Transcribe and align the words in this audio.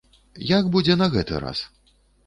Як 0.57 0.71
будзе 0.77 0.97
на 1.05 1.11
гэты 1.19 1.35
раз? 1.47 1.65